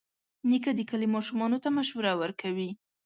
[0.49, 2.69] نیکه د کلي ماشومانو ته مشوره ورکوي.